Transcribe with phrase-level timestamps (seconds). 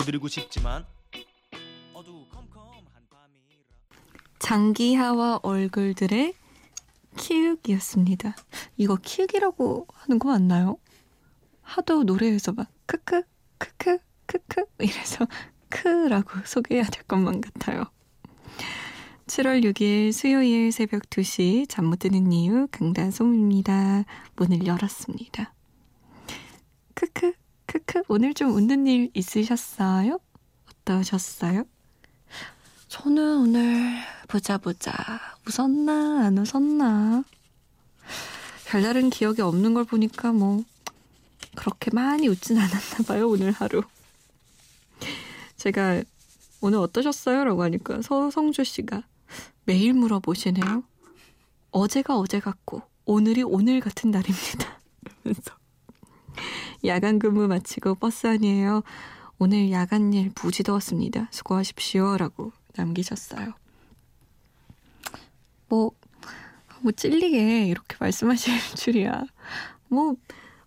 [0.00, 0.86] 두드리고 싶지만
[4.38, 6.34] 장기하와 얼굴들의
[7.16, 8.34] 키읔이었습니다.
[8.78, 10.78] 이거 키읔이라고 하는 거 맞나요?
[11.62, 13.22] 하도 노래에서 막 크크
[13.58, 15.26] 크크 크크 이래서
[15.68, 17.84] 크라고 소개해야 될 것만 같아요.
[19.26, 24.04] 7월 6일 수요일 새벽 2시 잠 못 드는 이유 강다솜입니다.
[24.36, 25.52] 문을 열었습니다.
[26.94, 27.32] 크크
[27.70, 30.18] 크크 오늘 좀 웃는 일 있으셨어요?
[30.68, 31.62] 어떠셨어요?
[32.88, 34.92] 저는 오늘 보자 보자
[35.46, 37.22] 웃었나 안 웃었나
[38.66, 40.64] 별다른 기억이 없는 걸 보니까 뭐
[41.54, 43.82] 그렇게 많이 웃진 않았나 봐요 오늘 하루
[45.56, 46.02] 제가
[46.60, 47.44] 오늘 어떠셨어요?
[47.44, 49.04] 라고 하니까 서성주 씨가
[49.64, 50.82] 매일 물어보시네요
[51.70, 54.80] 어제가 어제 같고 오늘이 오늘 같은 날입니다
[55.22, 55.59] 그러면서
[56.84, 58.82] 야간 근무 마치고 버스 안이에요
[59.38, 63.52] 오늘 야간 일 무지 더웠습니다 수고하십시오 라고 남기셨어요.
[65.68, 65.92] 뭐,
[66.80, 69.24] 뭐 찔리게 이렇게 말씀하실 줄이야.
[69.88, 70.16] 뭐,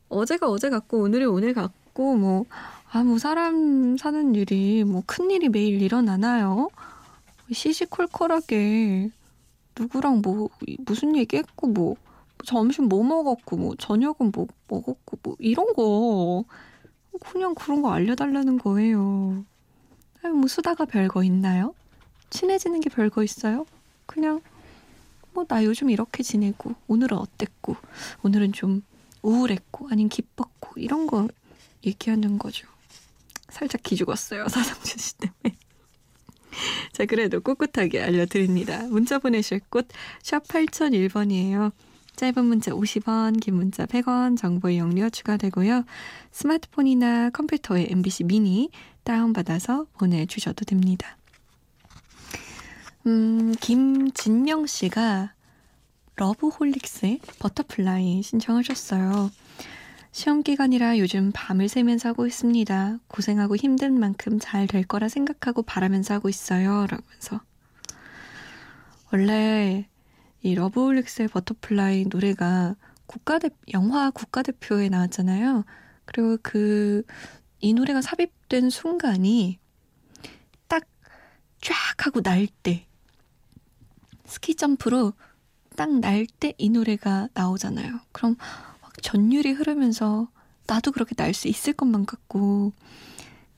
[0.10, 2.46] 어제가 어제 같고 오늘이 오늘 같고 뭐,
[2.92, 6.70] 아, 뭐 사람 사는 일이 뭐 큰일이 매일 일어나나요?
[7.52, 9.10] 시시콜콜하게
[9.78, 11.96] 누구랑 뭐 무슨 얘기 했고 뭐
[12.46, 16.44] 점심 뭐 먹었고 뭐 저녁은 뭐 먹었고 뭐 이런 거
[17.22, 19.46] 그냥 그런 거 알려달라는 거예요.
[20.24, 21.74] 아유, 뭐 수다가 별거 있나요?
[22.30, 23.66] 친해지는 게 별거 있어요?
[24.06, 24.42] 그냥
[25.34, 27.76] 뭐 나 요즘 이렇게 지내고 오늘은 어땠고
[28.24, 28.84] 오늘은 좀
[29.22, 31.28] 우울했고 아닌 기뻤고 이런 거
[31.86, 32.68] 얘기하는 거죠.
[33.50, 35.58] 살짝 기죽었어요 사상준 씨 때문에.
[36.92, 38.84] 자 그래도 꿋꿋하게 알려드립니다.
[38.88, 39.88] 문자 보내실 곳
[40.24, 41.72] 샵 8001번이에요.
[42.16, 45.84] 짧은 문자 50원, 긴 문자 100원, 정보 이용료 추가되고요.
[46.32, 48.70] 스마트폰이나 컴퓨터에 MBC 미니
[49.04, 51.18] 다운받아서 보내주셔도 됩니다.
[53.06, 55.34] 음, 김진명 씨가
[56.16, 59.32] 러브홀릭스의 버터플라이 신청하셨어요.
[60.12, 63.00] 시험 기간이라 요즘 밤을 새면서 하고 있습니다.
[63.08, 66.86] 고생하고 힘든 만큼 잘 될 거라 생각하고 바라면서 하고 있어요.
[66.88, 67.42] 라면서.
[69.12, 69.88] 원래
[70.44, 72.76] 이 러브홀릭스의 버터플라이 노래가
[73.08, 75.66] 국가대 영화 국가대표에 나왔잖아요.
[76.06, 77.04] 그리고 그
[77.62, 79.58] 이 노래가 삽입된 순간이
[80.68, 80.84] 딱
[81.62, 81.74] 쫙
[82.06, 82.86] 하고 날 때
[84.26, 85.14] 스키 점프로
[85.78, 88.00] 딱 날 때 이 노래가 나오잖아요.
[88.12, 88.36] 그럼
[88.82, 90.28] 막 전율이 흐르면서
[90.68, 92.74] 나도 그렇게 날 수 있을 것만 같고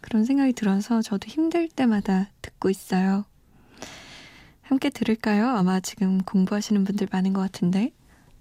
[0.02, 3.26] 그런 생각이 들어서 저도 힘들 때마다 듣고 있어요.
[4.66, 5.48] 함께 들을까요?
[5.48, 7.92] 아마 지금 공부하시는 분들 많은 것 같은데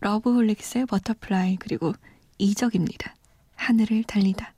[0.00, 1.92] 러브홀릭스의 버터플라이 그리고
[2.38, 3.14] 이적입니다.
[3.56, 4.54] 하늘을 달리다.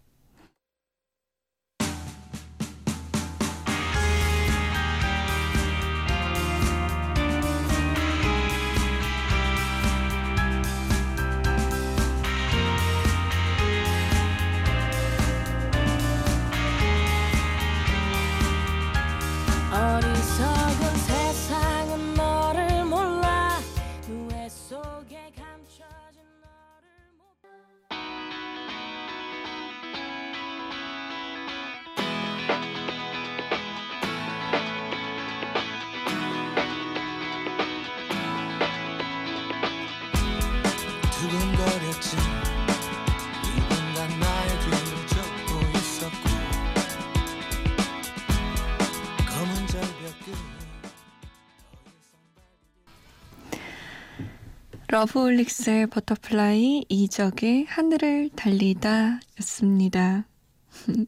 [54.97, 60.25] 러브홀릭스의 버터플라이 이적의 하늘을 달리다 였습니다.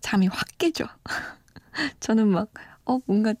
[0.00, 0.86] 잠이 확 깨죠.
[2.00, 2.52] 저는 막,
[2.84, 3.32] 어, 뭔가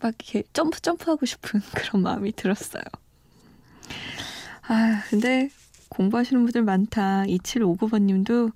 [0.00, 2.82] 막 이렇게 점프, 점프하고 싶은 그런 마음이 들었어요.
[4.66, 5.50] 아, 근데
[5.90, 7.22] 공부하시는 분들 많다.
[7.26, 8.50] 2759번 님도,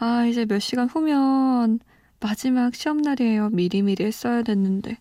[0.00, 1.78] 아, 이제 몇 시간 후면
[2.18, 3.50] 마지막 시험날이에요.
[3.50, 4.98] 미리미리 했어야 됐는데.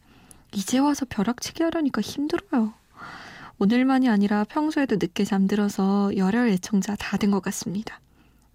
[0.53, 2.75] 이제 와서 벼락치기 하려니까 힘들어요.
[3.59, 7.99] 오늘만이 아니라 평소에도 늦게 잠들어서 열혈 애청자 다 된 것 같습니다.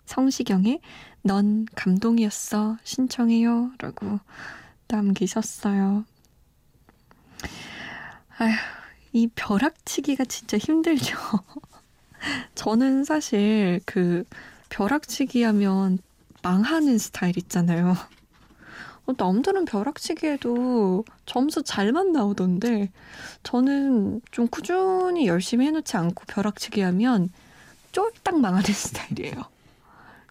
[0.06, 0.80] 성시경의
[1.22, 4.18] 넌 감동이었어 신청해요 라고
[4.88, 6.04] 남기셨어요.
[8.38, 8.52] 아휴,
[9.12, 11.16] 이 벼락치기가 진짜 힘들죠.
[12.54, 14.24] 저는 사실 그
[14.68, 15.98] 벼락치기 하면
[16.42, 17.96] 망하는 스타일 있잖아요.
[19.10, 22.90] 어, 남들은 벼락치기 해도 점수 잘만 나오던데
[23.42, 27.28] 저는 좀 꾸준히 열심히 해놓지 않고 벼락치기 하면
[27.92, 29.42] 쫄딱 망하는 스타일이에요.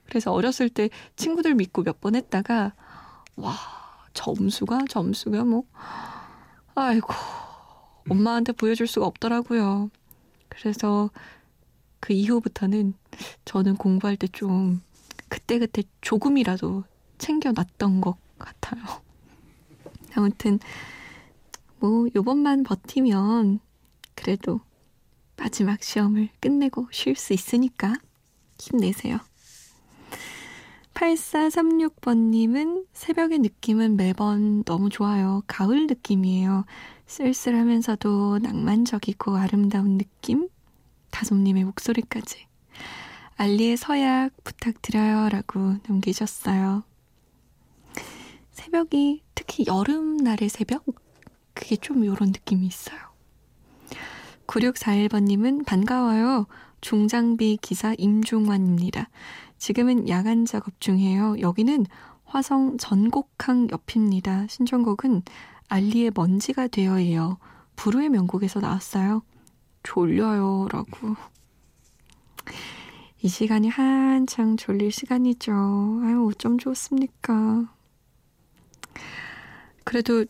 [0.06, 2.74] 그래서 어렸을 때 친구들 믿고 몇 번 했다가
[3.36, 3.54] 와
[4.14, 5.64] 점수가 점수가 뭐
[6.75, 7.14] 아이고
[8.10, 9.90] 엄마한테 보여줄 수가 없더라고요.
[10.48, 11.10] 그래서
[12.00, 12.94] 그 이후부터는
[13.46, 14.82] 저는 공부할 때 좀
[15.28, 16.84] 그때그때 조금이라도
[17.20, 18.81] 챙겨놨던 것 같아요.
[20.15, 20.59] 아무튼
[21.80, 23.59] 뭐 요번만 버티면
[24.15, 24.62] 그래도
[25.38, 27.95] 마지막 시험을 끝내고 쉴 수 있으니까
[28.59, 29.19] 힘내세요.
[30.94, 35.41] 8436번님은 새벽의 느낌은 매번 너무 좋아요.
[35.47, 36.65] 가을 느낌이에요.
[37.06, 40.50] 쓸쓸하면서도 낭만적이고 아름다운 느낌?
[41.12, 42.47] 다솜님의 목소리까지.
[43.38, 45.30] 알리의 서약 부탁드려요.
[45.30, 46.83] 라고 남기셨어요.
[48.60, 50.84] 새벽이, 특히 여름날의 새벽?
[51.54, 53.00] 그게 좀 요런 느낌이 있어요.
[54.48, 56.46] 9641번님은 반가워요.
[56.82, 59.10] 중장비 기사 임종환입니다.
[59.58, 61.40] 지금은 야간 작업 중이에요.
[61.40, 61.86] 여기는
[62.26, 64.46] 화성 전곡항 옆입니다.
[64.48, 65.24] 신청곡은
[65.70, 67.38] 알리의 먼지가 되어예요.
[67.78, 69.22] 부르의 명곡에서 나왔어요.
[69.84, 70.68] 졸려요.
[70.70, 71.16] 라고.
[73.22, 75.54] 이 시간이 한창 졸릴 시간이죠.
[76.04, 77.79] 아유, 어쩜 좋습니까.
[79.89, 80.24] 그래도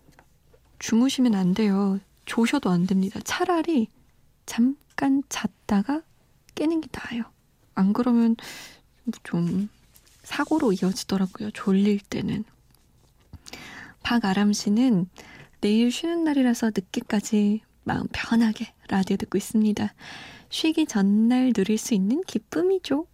[0.80, 2.00] 주무시면 안 돼요.
[2.24, 3.20] 조셔도 안 됩니다.
[3.26, 3.90] 차라리
[4.46, 6.02] 잠깐 잤다가
[6.56, 7.24] 깨는 게 나아요.
[7.76, 8.38] 안 그러면
[9.24, 9.68] 좀
[10.24, 11.52] 사고로 이어지더라고요.
[11.52, 12.46] 졸릴 때는.
[14.02, 15.10] 박아람 씨는
[15.60, 19.94] 내일 쉬는 날이라서 늦게까지 마음 편하게 라디오 듣고 있습니다.
[20.50, 23.08] 쉬기 전날 누릴 수 있는 기쁨이죠.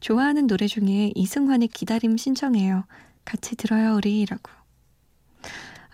[0.00, 2.86] 좋아하는 노래 중에 이승환의 기다림 신청해요.
[3.24, 4.50] 같이 들어요, 우리 라고.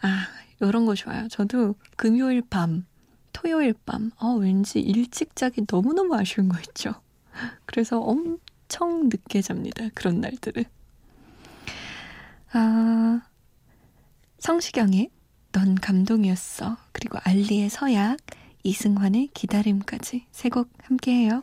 [0.03, 0.27] 아,
[0.61, 1.29] 이런 거 좋아요.
[1.29, 2.87] 저도 금요일 밤,
[3.33, 6.95] 토요일 밤, 어, 왠지 일찍 자기 너무너무 아쉬운 거 있죠.
[7.67, 9.89] 그래서 엄청 늦게 잡니다.
[9.95, 10.65] 그런 날들은.
[12.53, 13.23] 아,
[14.39, 15.11] 성시경의
[15.53, 16.77] 넌 감동이었어.
[16.93, 18.19] 그리고 알리의 서약,
[18.65, 21.43] 이승환의 기다림까지 세 곡 함께해요.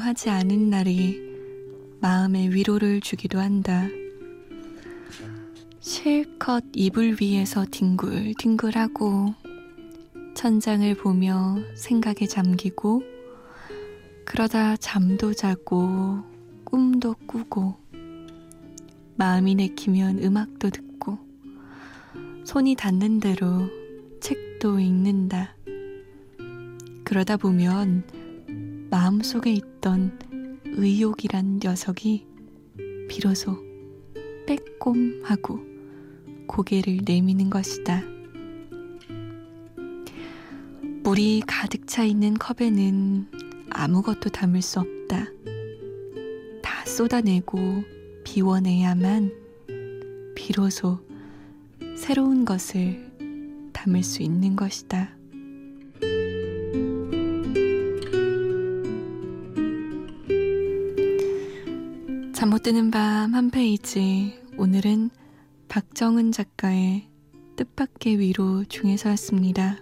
[0.00, 1.20] 하지 않은 날이
[2.00, 3.86] 마음의 위로를 주기도 한다.
[5.78, 9.34] 실컷 이불 위에서 뒹굴뒹굴하고
[10.34, 13.02] 천장을 보며 생각에 잠기고
[14.24, 16.20] 그러다 잠도 자고
[16.64, 17.76] 꿈도 꾸고
[19.16, 21.18] 마음이 내키면 음악도 듣고
[22.44, 23.68] 손이 닿는 대로
[24.20, 25.54] 책도 읽는다.
[27.04, 28.04] 그러다 보면
[28.90, 30.18] 마음속에 있던
[30.64, 32.26] 의욕이란 녀석이
[33.08, 33.56] 비로소
[34.48, 35.60] 빼꼼하고
[36.48, 38.02] 고개를 내미는 것이다.
[41.04, 43.28] 물이 가득 차 있는 컵에는
[43.70, 45.26] 아무것도 담을 수 없다.
[46.60, 47.84] 다 쏟아내고
[48.24, 49.32] 비워내야만
[50.34, 50.98] 비로소
[51.96, 53.08] 새로운 것을
[53.72, 55.19] 담을 수 있는 것이다.
[62.62, 64.38] 드는 밤 한 페이지.
[64.58, 65.08] 오늘은
[65.68, 67.08] 박정은 작가의
[67.56, 69.78] 뜻밖의 위로 중에서였습니다.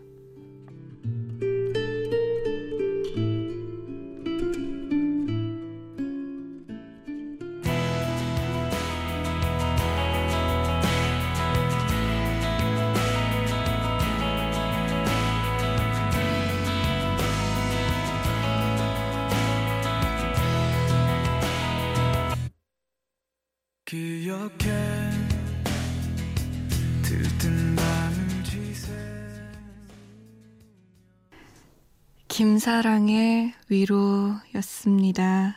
[32.38, 35.56] 김사랑의 위로였습니다.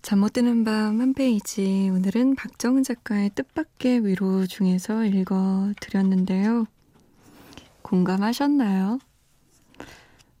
[0.00, 1.90] 잠 못 드는 밤 한 페이지.
[1.92, 6.64] 오늘은 박정은 작가의 뜻밖의 위로 중에서 읽어 드렸는데요.
[7.82, 9.00] 공감하셨나요?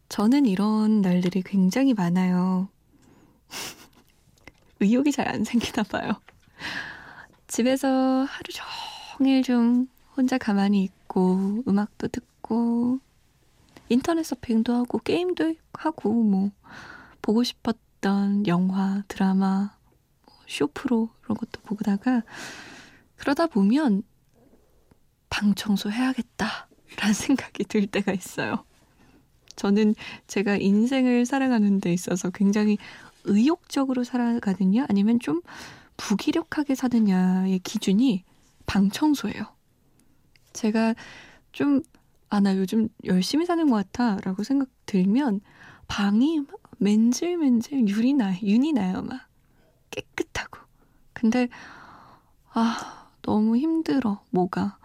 [0.08, 2.70] 저는 이런 날들이 굉장히 많아요.
[4.80, 6.12] 의욕이 잘 안 생기나 봐요.
[7.46, 8.44] 집에서 하루
[9.18, 13.00] 종일 좀 혼자 가만히 있고 음악도 듣고
[13.88, 16.50] 인터넷 서핑도 하고 게임도 하고 뭐
[17.22, 19.76] 보고 싶었던 영화, 드라마,
[20.26, 22.22] 뭐 쇼프로 이런 것도 보다가
[23.16, 24.02] 그러다 보면
[25.30, 28.64] 방 청소 해야겠다라는 생각이 들 때가 있어요.
[29.56, 29.94] 저는
[30.26, 32.78] 제가 인생을 살아가는 데 있어서 굉장히
[33.24, 35.40] 의욕적으로 살아가느냐 아니면 좀
[35.96, 38.24] 무기력하게 사느냐의 기준이
[38.66, 39.54] 방 청소예요.
[40.52, 40.94] 제가
[41.52, 41.82] 좀
[42.28, 44.18] 아, 나 요즘 열심히 사는 것 같아.
[44.24, 45.40] 라고 생각 들면,
[45.86, 49.28] 방이 막 맨질맨질 윤이 나, 윤이 나요, 막.
[49.90, 50.58] 깨끗하고.
[51.12, 51.48] 근데,
[52.52, 54.78] 아, 너무 힘들어, 뭐가.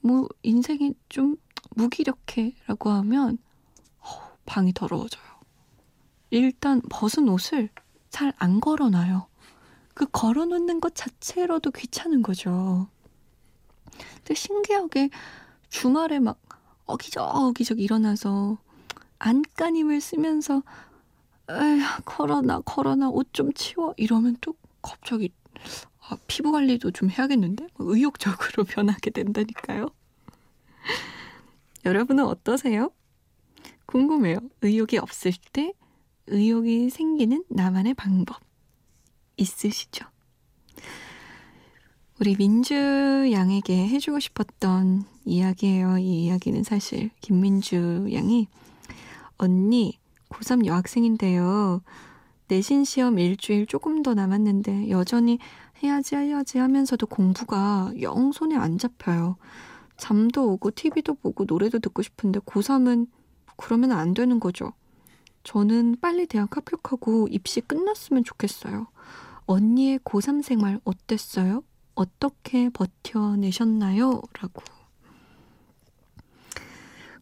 [0.00, 1.36] 뭐, 인생이 좀
[1.76, 2.54] 무기력해.
[2.66, 3.38] 라고 하면,
[4.00, 4.06] 어,
[4.46, 5.24] 방이 더러워져요.
[6.30, 7.70] 일단 벗은 옷을
[8.10, 9.26] 잘 안 걸어놔요.
[9.94, 12.88] 그 걸어놓는 것 자체로도 귀찮은 거죠.
[14.16, 15.10] 근데 신기하게
[15.68, 16.40] 주말에 막
[16.86, 18.58] 어기적 어기적 일어나서
[19.18, 20.62] 안간힘을 쓰면서
[21.50, 25.32] 에휴 걸어놔 걸어놔 옷좀 치워 이러면 또 갑자기
[26.08, 29.88] 아, 피부 관리도 좀 해야겠는데 의욕적으로 변하게 된다니까요.
[31.84, 32.90] 여러분은 어떠세요?
[33.86, 34.38] 궁금해요.
[34.62, 35.72] 의욕이 없을 때
[36.26, 38.40] 의욕이 생기는 나만의 방법
[39.36, 40.06] 있으시죠?
[42.18, 42.74] 우리 민주
[43.30, 45.98] 양에게 해주고 싶었던 이야기예요.
[45.98, 48.48] 이 이야기는 사실 김민주 양이
[49.36, 49.98] 언니
[50.30, 51.82] 고3 여학생인데요.
[52.48, 55.38] 내신 시험 일주일 조금 더 남았는데 여전히
[55.82, 59.36] 해야지 해야지 하면서도 공부가 영 손에 안 잡혀요.
[59.98, 63.08] 잠도 오고 TV도 보고 노래도 듣고 싶은데 고3은
[63.58, 64.72] 그러면 안 되는 거죠.
[65.44, 68.86] 저는 빨리 대학 합격하고 입시 끝났으면 좋겠어요.
[69.44, 71.62] 언니의 고3 생활 어땠어요?
[71.96, 74.22] 어떻게 버텨내셨나요?
[74.40, 74.62] 라고.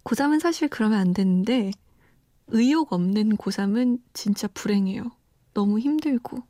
[0.05, 1.71] 고3은 사실 그러면 안 되는데,
[2.49, 5.05] 의욕 없는 고3은 진짜 불행해요.
[5.55, 6.43] 너무 힘들고.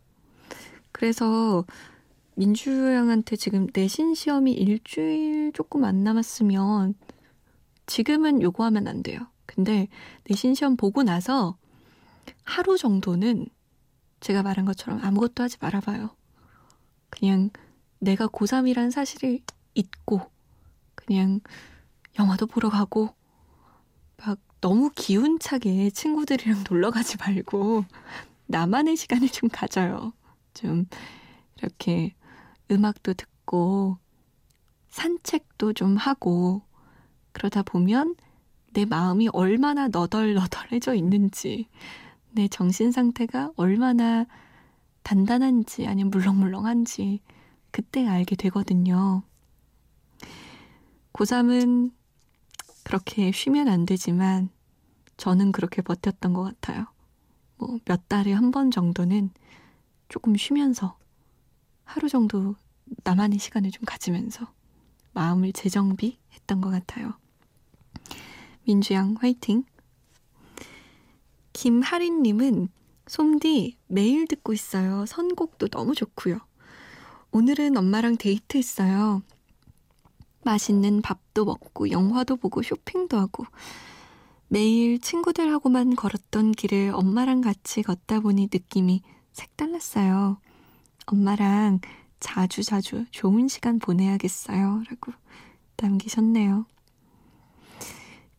[0.91, 1.65] 그래서
[2.35, 6.95] 민주양한테 지금 내신 시험이 일주일 조금 안 남았으면
[7.87, 9.21] 지금은 요거 하면 안 돼요.
[9.47, 9.89] 근데
[10.29, 11.57] 내신 시험 보고 나서
[12.43, 13.47] 하루 정도는
[14.21, 16.11] 제가 말한 것처럼 아무것도 하지 말아봐요.
[17.11, 17.51] 그냥
[18.05, 19.41] 내가 고3이란 사실을
[19.75, 20.21] 잊고
[20.95, 21.41] 그냥
[22.19, 23.15] 영화도 보러 가고
[24.19, 27.85] 막 너무 기운차게 친구들이랑 놀러 가지 말고
[28.47, 30.13] 나만의 시간을 좀 가져요.
[30.53, 30.87] 좀
[31.57, 32.15] 이렇게
[32.71, 33.99] 음악도 듣고
[34.89, 36.63] 산책도 좀 하고
[37.33, 38.15] 그러다 보면
[38.73, 41.69] 내 마음이 얼마나 너덜너덜해져 있는지
[42.31, 44.27] 내 정신 상태가 얼마나
[45.03, 47.21] 단단한지 아니면 물렁물렁한지
[47.75, 49.25] 그때 알게 되거든요.
[51.13, 51.91] 고3은
[52.85, 54.49] 그렇게 쉬면 안 되지만
[55.17, 56.87] 저는 그렇게 버텼던 것 같아요.
[57.59, 59.31] 뭐 몇 달에 한 번 정도는
[60.09, 60.97] 조금 쉬면서
[61.83, 62.55] 하루 정도
[63.03, 64.53] 나만의 시간을 좀 가지면서
[65.13, 67.19] 마음을 재정비했던 것 같아요.
[68.65, 69.65] 민주양 화이팅!
[71.53, 72.69] 김하린님은
[73.09, 75.07] 솜디 매일 듣고 있어요.
[75.07, 76.39] 선곡도 너무 좋고요.
[77.37, 79.21] 오늘은 엄마랑 데이트했어요.
[80.45, 83.45] 맛있는 밥도 먹고 영화도 보고 쇼핑도 하고
[84.47, 90.39] 매일 친구들하고만 걸었던 길을 엄마랑 같이 걷다 보니 느낌이 색달랐어요.
[91.07, 91.81] 엄마랑
[92.21, 94.85] 자주 자주 좋은 시간 보내야겠어요.
[94.89, 95.13] 라고
[95.79, 96.67] 남기셨네요.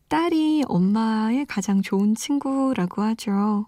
[0.08, 3.66] 딸이 엄마의 가장 좋은 친구라고 하죠.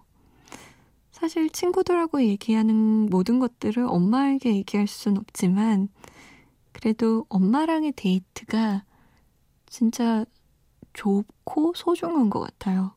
[1.19, 5.89] 사실 친구들하고 얘기하는 모든 것들을 엄마에게 얘기할 순 없지만,
[6.71, 8.85] 그래도 엄마랑의 데이트가
[9.65, 10.23] 진짜
[10.93, 12.95] 좋고 소중한 것 같아요.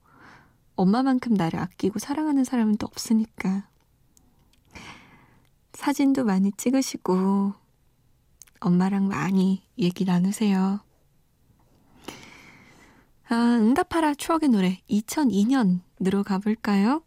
[0.77, 3.69] 엄마만큼 나를 아끼고 사랑하는 사람은 또 없으니까.
[5.73, 7.55] 사진도 많이 찍으시고,
[8.61, 10.79] 엄마랑 많이 얘기 나누세요.
[13.29, 17.03] 아, 응답하라 추억의 노래 2002년으로 가볼까요?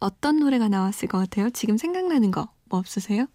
[0.00, 1.50] 어떤 노래가 나왔을 것 같아요?
[1.50, 3.26] 지금 생각나는 거 뭐 없으세요?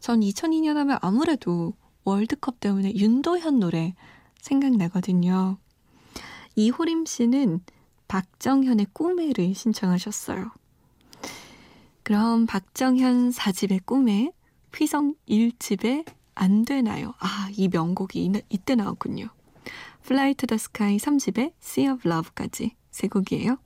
[0.00, 3.94] 전 2002년 하면 아무래도 월드컵 때문에 윤도현 노래
[4.40, 5.58] 생각나거든요.
[6.56, 7.60] 이호림 씨는
[8.08, 10.50] 박정현의 꿈에를 신청하셨어요.
[12.02, 14.32] 그럼 박정현 4집의 꿈에
[14.74, 17.14] 휘성 1집의 안 되나요?
[17.18, 19.28] 아, 이 명곡이 이, 이때 나왔군요.
[20.08, 23.58] To the Sky 3집의 Sea of Love까지 세 곡이에요.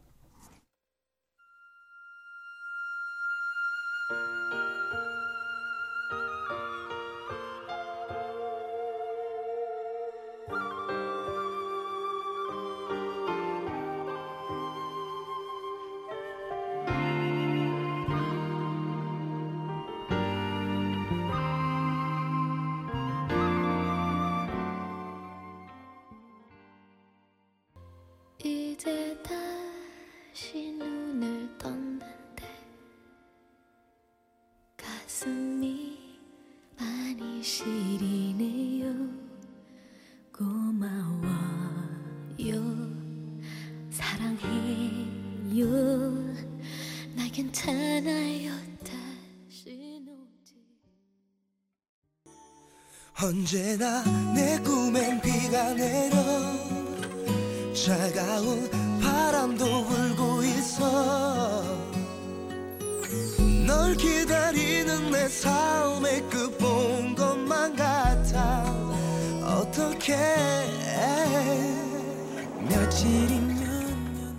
[28.76, 32.44] 이제 다시 눈을 떴는데
[34.76, 35.98] 가슴이
[36.78, 38.94] 많이 시리네요.
[40.30, 40.92] 고마워요.
[43.90, 45.64] 사랑해요.
[47.14, 48.66] 나 괜찮아요.
[53.18, 56.75] 언제나 내 꿈엔 비가 내려
[57.87, 58.68] 차가운
[59.01, 61.62] 바람도 불고 있어
[63.64, 68.64] 널 기다리는 내 삶의 끝본 것만 같아
[69.44, 70.16] 어떻게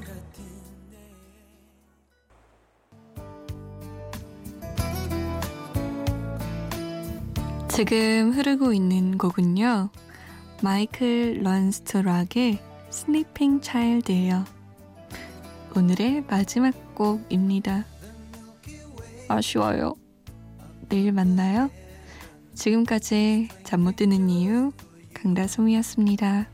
[0.02, 0.68] 같은데
[7.70, 9.90] 지금 흐르고 있는 곡은요.
[10.62, 14.46] 마이클 런스트락의 Sleeping Child예요.
[15.76, 17.86] 오늘의 마지막 곡입니다.
[19.28, 19.96] 아쉬워요.
[20.90, 21.70] 내일 만나요.
[22.56, 24.72] 지금까지 잠 못 드는 이유
[25.14, 26.48] 강다솜이었습니다.